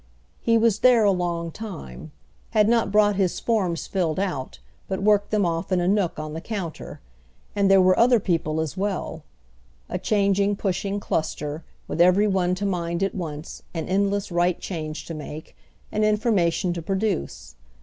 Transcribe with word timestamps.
He 0.41 0.57
was 0.57 0.79
there 0.79 1.03
a 1.03 1.11
long 1.11 1.51
time—had 1.51 2.67
not 2.67 2.91
brought 2.91 3.17
his 3.17 3.39
forms 3.39 3.85
filled 3.85 4.19
out 4.19 4.57
but 4.87 5.03
worked 5.03 5.29
them 5.29 5.45
off 5.45 5.71
in 5.71 5.79
a 5.79 5.87
nook 5.87 6.17
on 6.17 6.33
the 6.33 6.41
counter; 6.41 7.01
and 7.55 7.69
there 7.69 7.83
were 7.83 7.95
other 7.99 8.19
people 8.19 8.59
as 8.61 8.75
well—a 8.75 9.99
changing 9.99 10.55
pushing 10.55 10.99
cluster, 10.99 11.63
with 11.87 12.01
every 12.01 12.25
one 12.27 12.55
to 12.55 12.65
mind 12.65 13.03
at 13.03 13.13
once 13.13 13.61
and 13.75 13.87
endless 13.87 14.31
right 14.31 14.59
change 14.59 15.05
to 15.05 15.13
make 15.13 15.55
and 15.91 16.03
information 16.03 16.73
to 16.73 16.81
produce. 16.81 17.53